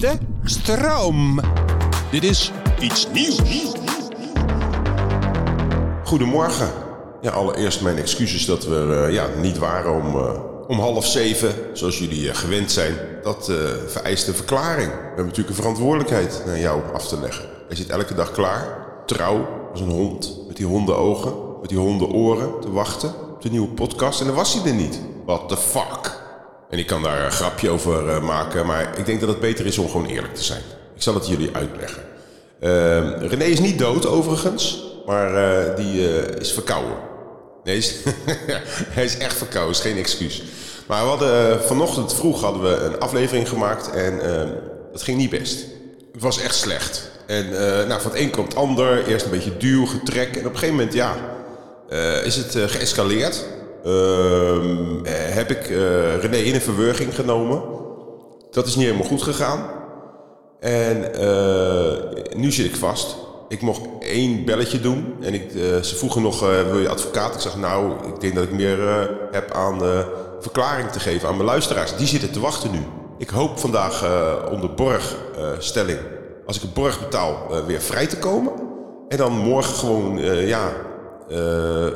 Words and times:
De 0.00 0.18
stroom. 0.44 1.40
Dit 2.10 2.24
is 2.24 2.52
iets 2.80 3.06
nieuws. 3.12 3.72
Goedemorgen. 6.04 6.70
Ja, 7.20 7.30
allereerst 7.30 7.80
mijn 7.80 7.96
excuses 7.96 8.44
dat 8.44 8.64
we 8.64 9.04
uh, 9.06 9.14
ja, 9.14 9.26
niet 9.40 9.58
waren 9.58 9.94
om, 9.94 10.16
uh, 10.16 10.30
om 10.68 10.78
half 10.78 11.06
zeven, 11.06 11.54
zoals 11.72 11.98
jullie 11.98 12.22
uh, 12.22 12.34
gewend 12.34 12.72
zijn. 12.72 12.94
Dat 13.22 13.52
vereist 13.86 14.28
een 14.28 14.34
verklaring. 14.34 14.90
We 14.90 15.06
hebben 15.06 15.24
natuurlijk 15.24 15.48
een 15.48 15.62
verantwoordelijkheid 15.62 16.42
naar 16.46 16.58
jou 16.58 16.80
af 16.94 17.08
te 17.08 17.20
leggen. 17.20 17.44
Hij 17.66 17.76
zit 17.76 17.88
elke 17.88 18.14
dag 18.14 18.32
klaar, 18.32 18.86
trouw 19.06 19.48
als 19.72 19.80
een 19.80 19.90
hond, 19.90 20.38
met 20.46 20.56
die 20.56 20.66
hondenogen, 20.66 21.32
met 21.60 21.68
die 21.68 21.78
hondenoren 21.78 22.60
te 22.60 22.70
wachten 22.70 23.14
op 23.34 23.42
de 23.42 23.50
nieuwe 23.50 23.68
podcast. 23.68 24.20
En 24.20 24.26
dan 24.26 24.34
was 24.34 24.54
hij 24.54 24.70
er 24.70 24.76
niet. 24.76 25.00
What 25.24 25.48
the 25.48 25.56
fuck? 25.56 26.07
En 26.70 26.78
ik 26.78 26.86
kan 26.86 27.02
daar 27.02 27.24
een 27.24 27.32
grapje 27.32 27.70
over 27.70 28.22
maken, 28.22 28.66
maar 28.66 28.98
ik 28.98 29.06
denk 29.06 29.20
dat 29.20 29.28
het 29.28 29.40
beter 29.40 29.66
is 29.66 29.78
om 29.78 29.88
gewoon 29.88 30.06
eerlijk 30.06 30.34
te 30.34 30.44
zijn. 30.44 30.62
Ik 30.94 31.02
zal 31.02 31.14
het 31.14 31.26
jullie 31.26 31.50
uitleggen. 31.52 32.02
René 33.28 33.44
is 33.44 33.60
niet 33.60 33.78
dood 33.78 34.06
overigens, 34.06 34.82
maar 35.06 35.76
die 35.76 36.20
is 36.38 36.52
verkouden. 36.52 36.96
Nee, 37.64 37.84
hij 38.96 39.04
is 39.04 39.18
echt 39.18 39.36
verkouden, 39.36 39.74
is 39.74 39.80
geen 39.80 39.96
excuus. 39.96 40.42
Maar 40.86 41.02
we 41.02 41.08
hadden, 41.08 41.62
vanochtend 41.62 42.14
vroeg 42.14 42.40
hadden 42.40 42.62
we 42.62 42.76
een 42.76 43.00
aflevering 43.00 43.48
gemaakt 43.48 43.90
en 43.90 44.14
uh, 44.14 44.42
dat 44.92 45.02
ging 45.02 45.18
niet 45.18 45.30
best. 45.30 45.64
Het 46.12 46.22
was 46.22 46.40
echt 46.40 46.54
slecht. 46.54 47.10
En 47.26 47.50
nou, 47.88 48.00
van 48.00 48.10
het 48.10 48.20
een 48.20 48.30
komt 48.30 48.48
het 48.48 48.56
ander. 48.56 49.06
Eerst 49.06 49.24
een 49.24 49.30
beetje 49.30 49.56
duw, 49.56 49.86
getrek. 49.86 50.36
En 50.36 50.46
op 50.46 50.52
een 50.52 50.58
gegeven 50.58 50.74
moment, 50.74 50.92
ja, 50.92 51.16
is 52.24 52.36
het 52.36 52.70
geëscaleerd. 52.70 53.44
Ehm, 53.84 55.04
heb 55.10 55.50
ik 55.50 55.66
René 56.20 56.36
in 56.36 56.54
een 56.54 56.60
verwerging 56.60 57.14
genomen. 57.14 57.62
Dat 58.50 58.66
is 58.66 58.76
niet 58.76 58.86
helemaal 58.86 59.08
goed 59.08 59.22
gegaan. 59.22 59.70
En 60.60 61.10
nu 62.36 62.52
zit 62.52 62.66
ik 62.66 62.76
vast 62.76 63.16
ik 63.48 63.62
mocht 63.62 63.80
één 64.00 64.44
belletje 64.44 64.80
doen. 64.80 65.14
En 65.20 65.34
ik, 65.34 65.50
ze 65.82 65.96
vroegen 65.96 66.22
nog, 66.22 66.40
wil 66.40 66.78
je 66.78 66.88
advocaat? 66.88 67.34
Ik 67.34 67.40
zeg, 67.40 67.56
nou, 67.56 67.92
ik 68.06 68.20
denk 68.20 68.34
dat 68.34 68.44
ik 68.44 68.52
meer 68.52 68.78
heb 69.30 69.52
aan 69.52 69.80
verklaring 70.40 70.90
te 70.90 71.00
geven 71.00 71.28
aan 71.28 71.36
mijn 71.36 71.48
luisteraars. 71.48 71.96
Die 71.96 72.06
zitten 72.06 72.32
te 72.32 72.40
wachten 72.40 72.70
nu. 72.70 72.78
Ik 73.18 73.28
hoop 73.28 73.58
vandaag 73.58 74.04
onder 74.50 74.74
borgstelling, 74.74 75.98
als 76.46 76.56
ik 76.56 76.62
een 76.62 76.72
borg 76.72 77.00
betaal, 77.00 77.64
weer 77.66 77.80
vrij 77.80 78.06
te 78.06 78.18
komen. 78.18 78.52
En 79.08 79.16
dan 79.16 79.32
morgen 79.32 79.74
gewoon, 79.74 80.18
ja, 80.46 80.72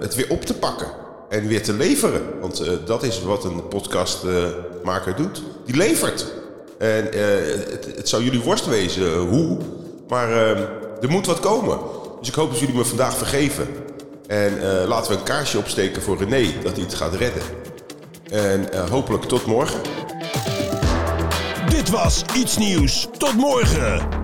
het 0.00 0.14
weer 0.14 0.30
op 0.30 0.44
te 0.44 0.58
pakken. 0.58 0.88
En 1.34 1.46
weer 1.46 1.62
te 1.62 1.72
leveren. 1.72 2.22
Want 2.40 2.62
dat 2.86 3.02
is 3.02 3.22
wat 3.22 3.44
een 3.44 3.68
podcastmaker 3.68 5.16
doet. 5.16 5.42
Die 5.64 5.76
levert. 5.76 6.32
En 6.78 7.04
het, 7.04 7.96
het, 7.96 8.08
zou 8.08 8.24
jullie 8.24 8.40
worst 8.40 8.66
wezen 8.66 9.16
hoe. 9.16 9.58
Maar 10.08 10.32
ehm, 10.32 10.62
er 11.00 11.10
moet 11.10 11.26
wat 11.26 11.40
komen. 11.40 11.78
Dus 12.18 12.28
ik 12.28 12.34
hoop 12.34 12.50
dat 12.50 12.58
jullie 12.58 12.74
me 12.74 12.84
vandaag 12.84 13.16
vergeven. 13.16 13.68
En 14.26 14.58
laten 14.86 15.12
we 15.12 15.18
een 15.18 15.24
kaarsje 15.24 15.58
opsteken 15.58 16.02
voor 16.02 16.18
René, 16.18 16.52
dat 16.62 16.72
hij 16.72 16.84
het 16.84 16.94
gaat 16.94 17.14
redden. 17.14 17.42
En 18.30 18.88
hopelijk 18.90 19.24
tot 19.24 19.46
morgen. 19.46 19.80
Dit 21.68 21.90
was 21.90 22.24
Iets 22.36 22.56
Nieuws. 22.56 23.08
Tot 23.18 23.34
morgen. 23.34 24.23